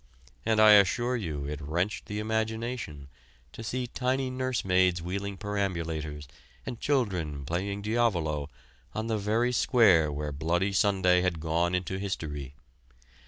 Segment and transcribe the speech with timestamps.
[0.47, 3.07] And I assure you it wrenched the imagination
[3.51, 6.27] to see tidy nursemaids wheeling perambulators
[6.65, 8.49] and children playing diavolo
[8.95, 12.55] on the very square where Bloody Sunday had gone into history.